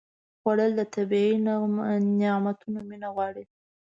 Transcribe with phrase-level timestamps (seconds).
[0.41, 1.35] خوړل د طبیعي
[2.21, 3.43] نعمتونو مینه غواړي